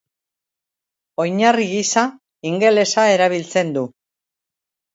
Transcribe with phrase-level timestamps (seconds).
[1.23, 2.07] Oinarri gisa
[2.53, 3.87] ingelesa erabiltzen du.